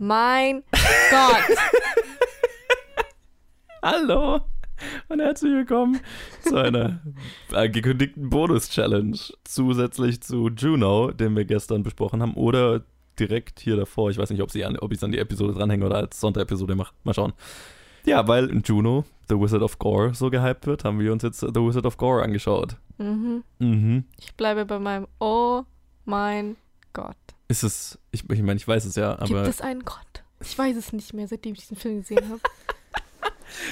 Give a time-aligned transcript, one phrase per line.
[0.00, 0.64] mein
[1.10, 1.58] Gott.
[3.82, 4.40] Hallo
[5.08, 6.00] und herzlich willkommen
[6.40, 7.02] zu einer
[7.52, 9.18] angekündigten Bonus-Challenge.
[9.44, 12.82] Zusätzlich zu Juno, den wir gestern besprochen haben, oder
[13.18, 14.10] direkt hier davor.
[14.10, 16.18] Ich weiß nicht, ob, sie an, ob ich es an die Episode dranhänge oder als
[16.18, 16.94] Sonderepisode mache.
[17.04, 17.34] Mal schauen.
[18.06, 21.60] Ja, weil Juno, The Wizard of Gore, so gehypt wird, haben wir uns jetzt The
[21.60, 22.76] Wizard of Gore angeschaut.
[22.96, 23.44] Mhm.
[23.58, 24.04] Mhm.
[24.18, 25.64] Ich bleibe bei meinem Oh
[26.06, 26.56] mein
[26.94, 27.16] Gott.
[27.50, 29.42] Ist es, ich, ich meine, ich weiß es ja, aber.
[29.42, 30.22] Gibt es einen Gott?
[30.40, 32.40] Ich weiß es nicht mehr, seitdem ich diesen Film gesehen habe.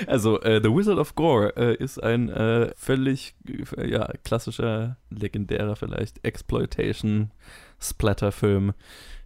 [0.08, 3.36] Also, äh, The Wizard of Gore äh, ist ein äh, völlig
[3.76, 8.72] äh, ja, klassischer, legendärer vielleicht Exploitation-Splatter-Film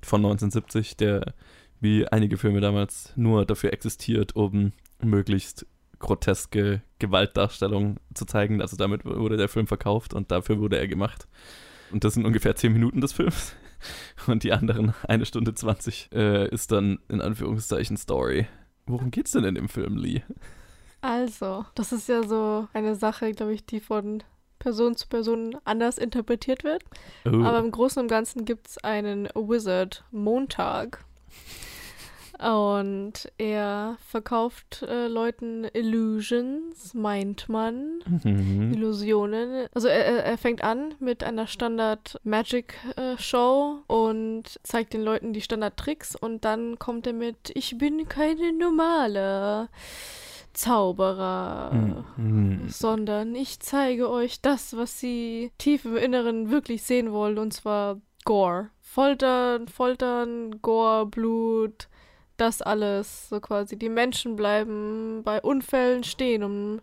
[0.03, 1.33] von 1970, der
[1.81, 5.65] wie einige Filme damals nur dafür existiert, um möglichst
[5.99, 8.61] groteske Gewaltdarstellung zu zeigen.
[8.61, 11.27] Also damit wurde der Film verkauft und dafür wurde er gemacht.
[11.93, 13.55] Und das sind ungefähr 10 Minuten des Films.
[14.27, 18.47] Und die anderen eine Stunde 20 äh, ist dann in Anführungszeichen Story.
[18.87, 20.23] Worum geht's denn in dem Film, Lee?
[21.01, 24.23] Also, das ist ja so eine Sache, glaube ich, die von
[24.59, 26.85] Person zu Person anders interpretiert wird.
[27.25, 27.43] Oh.
[27.43, 31.05] Aber im Großen und Ganzen gibt es einen Wizard Montag.
[32.43, 38.01] Und er verkauft äh, Leuten Illusions, meint man.
[38.25, 38.73] Mhm.
[38.75, 39.67] Illusionen.
[39.75, 45.33] Also er, er- fängt an mit einer Standard Magic äh, Show und zeigt den Leuten
[45.33, 49.69] die Standard Tricks und dann kommt er mit Ich bin keine normale
[50.53, 52.05] Zauberer.
[52.17, 52.69] Mhm.
[52.69, 58.01] Sondern ich zeige euch das, was sie tief im Inneren wirklich sehen wollen, und zwar
[58.25, 58.71] Gore.
[58.81, 61.89] Foltern, Foltern, Gore, Blut,
[62.37, 63.77] das alles, so quasi.
[63.79, 66.81] Die Menschen bleiben bei Unfällen stehen, um,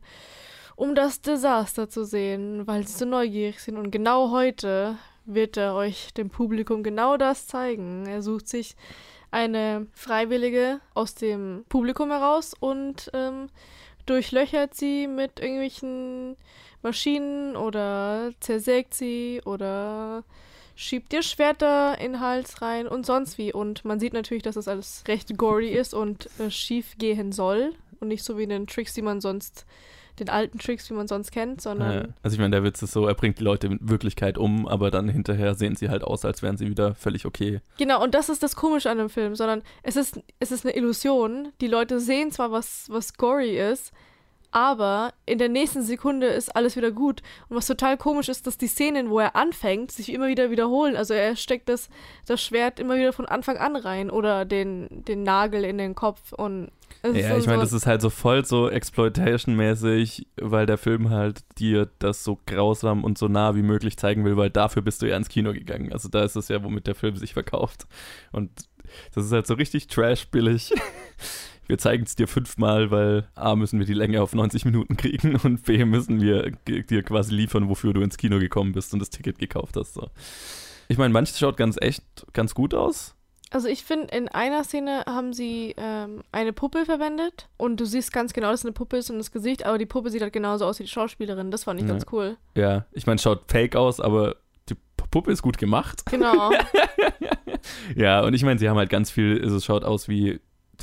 [0.76, 3.78] um das Desaster zu sehen, weil sie so neugierig sind.
[3.78, 8.06] Und genau heute wird er euch dem Publikum genau das zeigen.
[8.08, 8.76] Er sucht sich
[9.32, 13.48] eine Freiwillige aus dem Publikum heraus und ähm,
[14.06, 16.36] durchlöchert sie mit irgendwelchen
[16.82, 20.24] Maschinen oder zersägt sie oder
[20.80, 23.52] schiebt ihr Schwerter in den Hals rein und sonst wie.
[23.52, 27.74] Und man sieht natürlich, dass das alles recht gory ist und äh, schief gehen soll.
[28.00, 29.66] Und nicht so wie in den Tricks, die man sonst,
[30.20, 32.08] den alten Tricks, wie man sonst kennt, sondern Ja.
[32.24, 34.90] Also ich meine, der Witz ist so, er bringt die Leute in Wirklichkeit um, aber
[34.90, 37.60] dann hinterher sehen sie halt aus, als wären sie wieder völlig okay.
[37.78, 40.78] Genau, und das ist das Komische an dem Film, sondern es ist, es ist eine
[40.78, 41.50] Illusion.
[41.60, 43.92] Die Leute sehen zwar, was, was gory ist,
[44.52, 47.22] aber in der nächsten Sekunde ist alles wieder gut.
[47.50, 50.96] Und was total komisch ist, dass die Szenen, wo er anfängt, sich immer wieder wiederholen.
[50.96, 51.90] Also er steckt das,
[52.26, 56.34] das Schwert immer wieder von Anfang an rein oder den, den Nagel in den Kopf.
[56.34, 56.72] Und
[57.04, 61.90] Ja, ich meine, das ist halt so voll so Exploitation-mäßig, weil der Film halt dir
[62.00, 65.16] das so grausam und so nah wie möglich zeigen will, weil dafür bist du ja
[65.16, 65.94] ins Kino gegangen.
[65.94, 67.86] Also da ist es ja, womit der Film sich verkauft.
[68.32, 68.50] Und
[69.14, 70.74] das ist halt so richtig trash-billig.
[71.70, 75.36] Wir zeigen es dir fünfmal, weil A müssen wir die Länge auf 90 Minuten kriegen
[75.36, 79.12] und B müssen wir dir quasi liefern, wofür du ins Kino gekommen bist und das
[79.12, 79.94] Ticket gekauft hast.
[79.94, 80.10] So.
[80.88, 82.04] Ich meine, manches schaut ganz echt
[82.34, 83.16] ganz gut aus.
[83.52, 88.12] Also ich finde, in einer Szene haben sie ähm, eine Puppe verwendet und du siehst
[88.14, 90.34] ganz genau, dass es eine Puppe ist und das Gesicht, aber die Puppe sieht halt
[90.34, 91.52] genauso aus wie die Schauspielerin.
[91.52, 91.94] Das fand ich Ja.
[91.94, 92.38] ganz cool.
[92.56, 94.36] Ja, ich meine, es schaut fake aus, aber
[94.70, 94.76] die
[95.12, 96.04] Puppe ist gut gemacht.
[96.10, 96.52] Genau.
[97.96, 100.40] Ja, und ich meine, sie haben halt ganz viel, also es schaut aus wie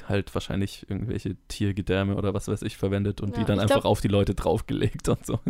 [0.09, 3.85] halt wahrscheinlich irgendwelche Tiergedärme oder was weiß ich verwendet und Ja, die dann einfach glaub-
[3.91, 5.39] auf die Leute draufgelegt und so.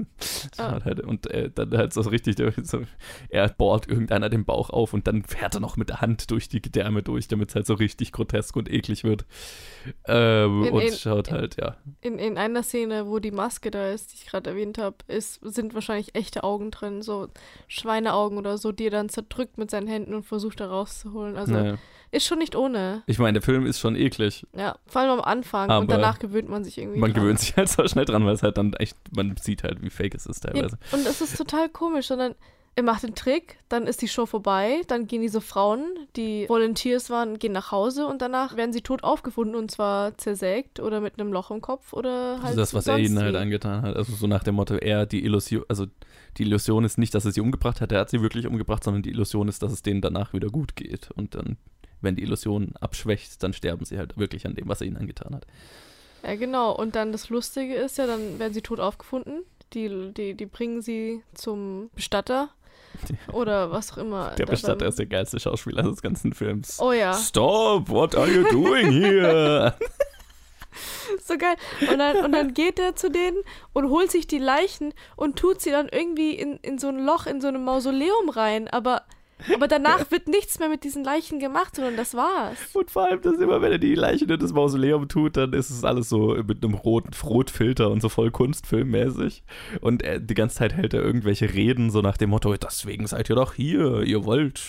[0.59, 0.81] Ah.
[0.85, 2.81] halt, und äh, dann halt so richtig, so,
[3.29, 6.49] er bohrt irgendeiner den Bauch auf und dann fährt er noch mit der Hand durch
[6.49, 9.27] die Gedärme durch, damit es halt so richtig grotesk und eklig wird.
[10.07, 11.77] Ähm, In- und in- schaut halt, ja.
[12.01, 15.41] In, in einer Szene, wo die Maske da ist, die ich gerade erwähnt habe, ist,
[15.43, 17.29] sind wahrscheinlich echte Augen drin, so
[17.69, 21.37] Schweineaugen oder so, die er dann zerdrückt mit seinen Händen und versucht da rauszuholen.
[21.37, 21.79] Also naja.
[22.11, 23.03] Ist schon nicht ohne.
[23.07, 24.47] Ich meine, der Film ist schon eklig.
[24.57, 27.23] Ja, vor allem am Anfang Aber und danach gewöhnt man sich irgendwie Man dran.
[27.23, 29.91] gewöhnt sich halt so schnell dran, weil es halt dann echt, man sieht halt, wie
[29.91, 30.79] fake es ist Ja, teilweise.
[30.93, 32.35] und es ist total komisch, sondern
[32.79, 35.83] er macht den Trick, dann ist die Show vorbei, dann gehen diese Frauen,
[36.15, 40.79] die Volunteers waren, gehen nach Hause und danach werden sie tot aufgefunden und zwar zersägt
[40.79, 43.81] oder mit einem Loch im Kopf oder halt Also das, was er ihnen halt angetan
[43.81, 43.97] hat.
[43.97, 45.87] Also so nach dem Motto, er die Illusion, also
[46.37, 49.03] die Illusion ist nicht, dass er sie umgebracht hat, er hat sie wirklich umgebracht, sondern
[49.03, 51.11] die Illusion ist, dass es denen danach wieder gut geht.
[51.13, 51.57] Und dann,
[52.01, 55.35] wenn die Illusion abschwächt, dann sterben sie halt wirklich an dem, was er ihnen angetan
[55.35, 55.47] hat.
[56.23, 56.73] Ja, genau.
[56.73, 59.45] Und dann das Lustige ist ja, dann werden sie tot aufgefunden.
[59.73, 62.51] Die, die, die bringen sie zum Bestatter
[63.33, 64.31] oder was auch immer.
[64.37, 66.79] Der Bestatter dann- ist der geilste Schauspieler des ganzen Films.
[66.81, 69.75] Oh ja, Stop, what are you doing here?
[71.23, 71.57] so geil.
[71.91, 73.39] Und dann, und dann geht er zu denen
[73.73, 77.27] und holt sich die Leichen und tut sie dann irgendwie in, in so ein Loch,
[77.27, 78.69] in so einem Mausoleum rein.
[78.69, 79.03] Aber
[79.55, 82.59] Aber danach wird nichts mehr mit diesen Leichen gemacht, sondern das war's.
[82.73, 85.71] Und vor allem, dass immer, wenn er die Leichen in das Mausoleum tut, dann ist
[85.71, 89.43] es alles so mit einem roten Rotfilter und so voll kunstfilmmäßig.
[89.81, 93.31] Und er, die ganze Zeit hält er irgendwelche Reden, so nach dem Motto, deswegen seid
[93.31, 94.63] ihr doch hier, ihr wollt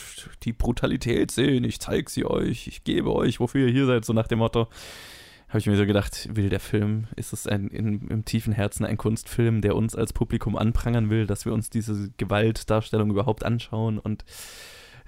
[0.43, 4.13] die Brutalität sehen, ich zeig sie euch, ich gebe euch, wofür ihr hier seid, so
[4.13, 4.67] nach dem Motto
[5.49, 8.85] habe ich mir so gedacht, will der Film, ist es ein, in, im tiefen Herzen
[8.85, 13.97] ein Kunstfilm, der uns als Publikum anprangern will, dass wir uns diese Gewaltdarstellung überhaupt anschauen
[13.99, 14.25] und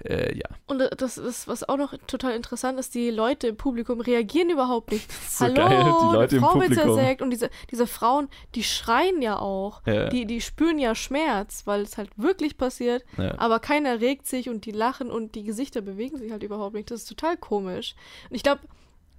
[0.02, 0.46] äh, ja.
[0.66, 4.92] Und das ist, was auch noch total interessant ist, die Leute im Publikum reagieren überhaupt
[4.92, 5.06] nicht.
[5.28, 6.94] So Hallo, geil, die Leute im Frau wird Publikum.
[6.96, 9.82] zersägt und diese, diese Frauen, die schreien ja auch.
[9.86, 10.08] Ja.
[10.08, 13.38] Die, die spüren ja Schmerz, weil es halt wirklich passiert, Ja.
[13.38, 16.90] aber keiner regt sich und die lachen und die Gesichter bewegen sich halt überhaupt nicht.
[16.90, 17.94] Das ist total komisch.
[18.30, 18.60] Und ich glaube,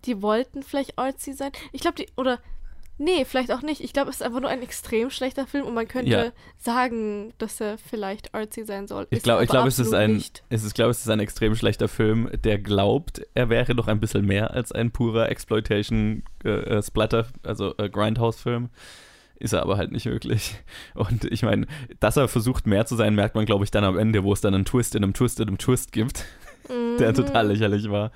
[0.06, 1.52] die wollten vielleicht artsy sein.
[1.72, 2.40] Ich glaube, die, oder,
[2.98, 3.82] nee, vielleicht auch nicht.
[3.82, 6.32] Ich glaube, es ist einfach nur ein extrem schlechter Film und man könnte Ja.
[6.58, 9.08] sagen, dass er vielleicht artsy sein soll.
[9.10, 10.44] Ich glaube, ich glaube, es ist ein, Nicht.
[10.50, 14.00] es ist, glaube, es ist ein extrem schlechter Film, der glaubt, er wäre doch ein
[14.00, 18.70] bisschen mehr als ein purer Exploitation äh, äh, Splatter, also äh, Grindhouse-Film.
[19.36, 20.54] Ist er aber halt nicht wirklich.
[20.94, 21.66] Und ich meine,
[22.00, 24.42] dass er versucht mehr zu sein, merkt man, glaube ich, dann am Ende, wo es
[24.42, 26.26] dann einen Twist in einem Twist in einem Twist gibt,
[26.70, 27.14] der Mhm.
[27.16, 28.12] total lächerlich war.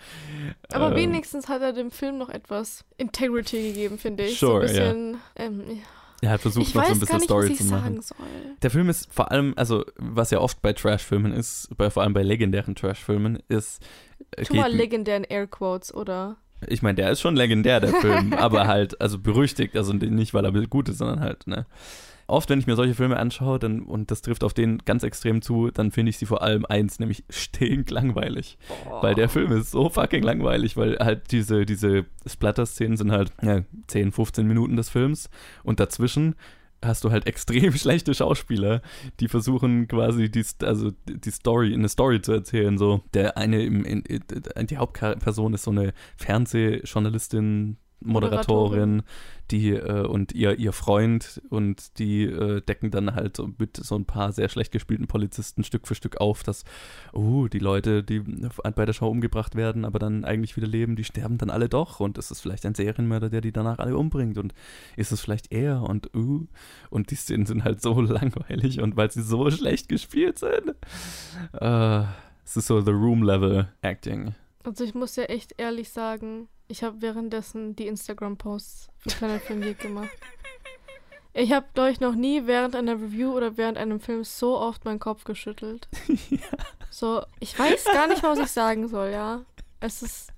[0.71, 4.39] Aber Ähm, wenigstens hat er dem Film noch etwas Integrity gegeben, finde ich.
[4.39, 5.75] Sure, so ein bisschen, ähm, ja.
[6.21, 7.83] Er hat versucht, ich noch so ein bisschen nicht, Story was ich zu machen.
[7.83, 8.27] sagen soll.
[8.61, 12.13] Der Film ist vor allem, also was ja oft bei Trash-Filmen ist, bei, vor allem
[12.13, 13.81] bei legendären Trash-Filmen, ist.
[14.31, 16.37] äh, Tu mal legendären Airquotes, oder?
[16.67, 20.45] Ich meine, der ist schon legendär, der Film, aber halt, also berüchtigt, also nicht, weil
[20.45, 21.65] er gut ist, sondern halt, ne.
[22.27, 25.41] Oft, wenn ich mir solche Filme anschaue, dann, und das trifft auf den ganz extrem
[25.41, 28.57] zu, dann finde ich sie vor allem eins, nämlich stinkend langweilig.
[29.01, 33.61] Weil der Film ist so fucking langweilig, weil halt diese, diese Splatter-Szenen sind halt ja,
[33.87, 35.29] 10, 15 Minuten des Films
[35.63, 36.35] und dazwischen
[36.83, 38.81] hast du halt extrem schlechte Schauspieler,
[39.19, 42.77] die versuchen quasi die, also die Story, eine Story zu erzählen.
[42.77, 49.03] So, der eine, im, in, in, die Hauptperson ist so eine Fernsehjournalistin, Moderatorin,
[49.51, 53.95] die äh, und ihr, ihr Freund und die äh, decken dann halt so mit so
[53.95, 56.63] ein paar sehr schlecht gespielten Polizisten Stück für Stück auf, dass,
[57.13, 58.21] oh, die Leute, die
[58.75, 61.99] bei der Show umgebracht werden, aber dann eigentlich wieder leben, die sterben dann alle doch
[61.99, 64.53] und ist es vielleicht ein Serienmörder, der die danach alle umbringt und
[64.95, 66.47] ist es vielleicht er und uh,
[66.89, 70.75] und die Szenen sind halt so langweilig und weil sie so schlecht gespielt sind.
[71.53, 72.03] Äh,
[72.43, 74.35] es ist so The Room-Level Acting.
[74.63, 79.61] Also ich muss ja echt ehrlich sagen, ich habe währenddessen die Instagram-Posts für Planet Film
[79.61, 80.09] Geek gemacht.
[81.33, 84.85] Ich habe, glaube ich, noch nie während einer Review oder während einem Film so oft
[84.85, 85.87] meinen Kopf geschüttelt.
[86.95, 89.43] So, ich weiß gar nicht, was ich sagen soll, ja.
[89.81, 90.29] Es ist,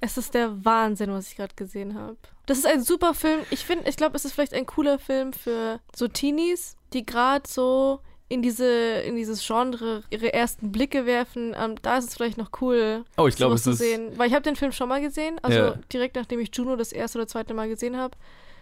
[0.00, 2.16] es ist der Wahnsinn, was ich gerade gesehen habe.
[2.46, 3.42] Das ist ein super Film.
[3.50, 7.46] Ich finde, ich glaube, es ist vielleicht ein cooler Film für so Teenies, die gerade
[7.46, 8.64] so in diese
[9.04, 11.54] in dieses Genre ihre ersten Blicke werfen.
[11.60, 13.78] Ähm, da ist es vielleicht noch cool, Oh, ich glaube, es zu ist.
[13.78, 14.12] sehen.
[14.16, 15.74] Weil ich habe den Film schon mal gesehen, also Ja.
[15.92, 18.16] direkt nachdem ich Juno das erste oder zweite Mal gesehen habe.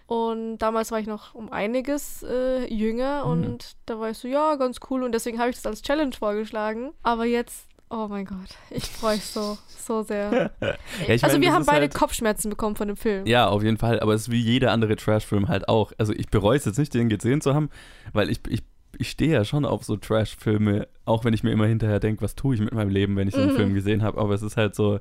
[0.07, 3.31] Und damals war ich noch um einiges äh, jünger Mhm.
[3.45, 5.03] und da war ich so, ja, ganz cool.
[5.03, 6.93] Und deswegen habe ich das als Challenge vorgeschlagen.
[7.03, 10.51] Aber jetzt, oh mein Gott, ich freue mich so, so sehr.
[11.07, 13.27] Ja, also mein, wir haben beide halt- Kopfschmerzen bekommen von dem Film.
[13.27, 14.01] Ja, auf jeden Fall.
[14.01, 15.93] Aber es ist wie jeder andere Trash-Film halt auch.
[15.99, 17.69] Also ich bereue es jetzt nicht, den gesehen zu haben,
[18.15, 18.63] weil ich, ich,
[18.99, 22.35] ich stehe ja schon auf so Trash-Filme, auch wenn ich mir immer hinterher denke, was
[22.35, 23.57] tue ich mit meinem Leben, wenn ich so einen Mhm.
[23.57, 24.19] Film gesehen habe.
[24.21, 25.01] Aber es ist halt so,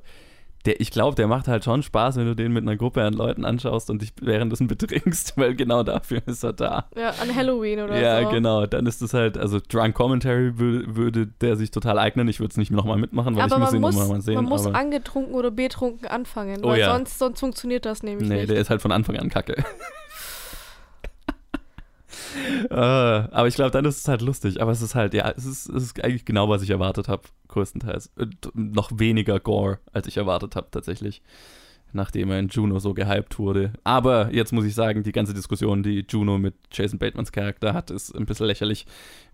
[0.65, 3.13] der, ich glaube, der macht halt schon Spaß, wenn du den mit einer Gruppe an
[3.13, 6.89] Leuten anschaust und dich währenddessen betrinkst, weil genau dafür ist er da.
[6.97, 8.29] Ja, an Halloween oder ja, so.
[8.31, 8.65] genau.
[8.65, 12.27] Dann ist es halt, also Drunk Commentary würde, würde der sich total eignen.
[12.27, 14.35] Ich würde es nicht nochmal mitmachen, weil Aber ich muss man ihn muss, nochmal sehen.
[14.35, 16.93] man muss angetrunken oder betrunken anfangen, Oh weil ja.
[16.93, 18.49] sonst, sonst funktioniert das nämlich Nee, nicht.
[18.49, 19.63] der ist halt von Anfang an kacke.
[22.69, 24.61] äh, aber ich glaube, dann ist es halt lustig.
[24.61, 27.23] Aber es ist halt, ja, es ist, es ist eigentlich genau, was ich erwartet habe,
[27.47, 28.11] größtenteils.
[28.15, 31.21] Und noch weniger Gore, als ich erwartet habe, tatsächlich.
[31.93, 33.73] Nachdem er in Juno so gehypt wurde.
[33.83, 37.91] Aber jetzt muss ich sagen, die ganze Diskussion, die Juno mit Jason Batemans Charakter hat,
[37.91, 38.85] ist ein bisschen lächerlich,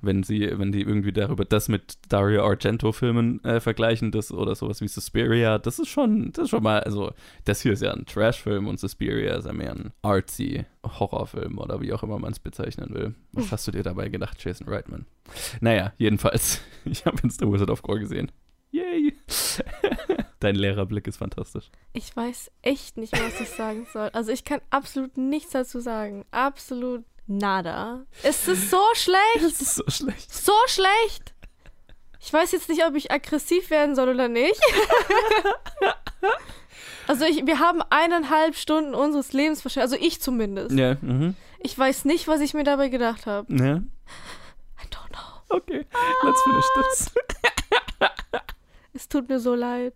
[0.01, 4.81] wenn sie, wenn die irgendwie darüber das mit Dario Argento-Filmen äh, vergleichen, das oder sowas
[4.81, 5.57] wie Suspiria.
[5.57, 7.11] Das ist schon, das ist schon mal, also
[7.45, 11.81] das hier ist ja ein Trash-Film und Suspiria ist ja mehr ein artsy Horrorfilm oder
[11.81, 13.15] wie auch immer man es bezeichnen will.
[13.31, 15.05] Was hast du dir dabei gedacht, Jason Reitman?
[15.61, 18.31] Naja, jedenfalls, ich habe jetzt The Wizard of Gore gesehen.
[20.43, 21.71] Dein Lehrerblick ist fantastisch.
[21.93, 24.09] Ich weiß echt nicht, was ich sagen soll.
[24.09, 26.25] Also ich kann absolut nichts dazu sagen.
[26.31, 28.05] Absolut nada.
[28.23, 29.37] Es ist so schlecht.
[29.37, 30.33] Das ist so schlecht.
[30.33, 31.33] So schlecht.
[32.19, 34.59] Ich weiß jetzt nicht, ob ich aggressiv werden soll oder nicht.
[37.07, 39.93] also ich, wir haben eineinhalb Stunden unseres Lebens verschwendet.
[39.93, 40.77] Also ich zumindest.
[40.77, 41.37] Ja, mhm.
[41.59, 43.47] Ich weiß nicht, was ich mir dabei gedacht habe.
[43.53, 43.75] Ja.
[43.77, 45.55] I don't know.
[45.55, 45.85] Okay,
[46.25, 47.13] let's finish this.
[49.13, 49.93] tut mir so leid.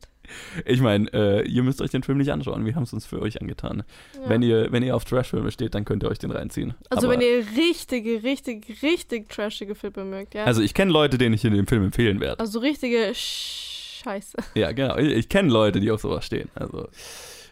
[0.65, 2.65] Ich meine, äh, ihr müsst euch den Film nicht anschauen.
[2.65, 3.83] Wir haben es uns für euch angetan.
[4.15, 4.29] Ja.
[4.29, 6.73] Wenn, ihr, wenn ihr auf Trash-Filme steht, dann könnt ihr euch den reinziehen.
[6.89, 10.45] also Aber- wenn ihr richtige, richtig, richtig trashige Filme mögt, ja.
[10.45, 12.39] Also ich kenne Leute, denen ich in dem Film empfehlen werde.
[12.39, 14.37] Also richtige Scheiße.
[14.55, 14.97] Ja, genau.
[14.97, 16.49] Ich, ich kenne Leute, die auf sowas stehen.
[16.55, 16.87] Also,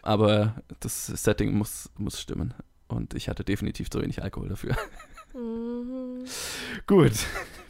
[0.02, 2.54] aber das Setting muss, muss stimmen.
[2.88, 4.76] Und ich hatte definitiv zu wenig Alkohol dafür.
[5.34, 6.24] Mhm.
[6.88, 7.12] Gut,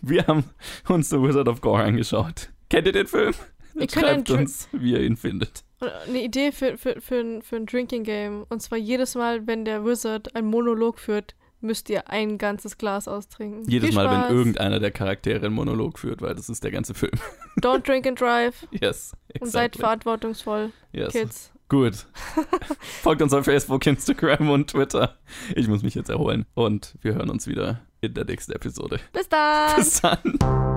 [0.02, 0.44] wir haben
[0.88, 2.50] uns The Wizard of Gore angeschaut.
[2.70, 3.34] Kennt ihr den Film?
[3.76, 5.64] Wir können Schreibt uns, wie ihr ihn findet.
[6.08, 8.46] Eine Idee für, für, für, ein, für ein Drinking Game.
[8.50, 13.08] Und zwar jedes Mal, wenn der Wizard einen Monolog führt, müsst ihr ein ganzes Glas
[13.08, 13.70] austrinken.
[13.70, 14.30] Jedes Viel Mal, Spaß.
[14.30, 17.12] wenn irgendeiner der Charaktere einen Monolog führt, weil das ist der ganze Film.
[17.62, 18.66] Don't drink and drive.
[18.72, 19.80] Yes, Und seid exactly.
[19.82, 21.12] verantwortungsvoll, yes.
[21.12, 21.52] Kids.
[21.68, 22.06] Gut.
[23.02, 25.18] Folgt uns auf Facebook, Instagram und Twitter.
[25.56, 26.46] Ich muss mich jetzt erholen.
[26.54, 29.00] Und wir hören uns wieder in der nächsten Episode.
[29.14, 29.76] Bis dann!
[29.76, 30.75] Bis dann.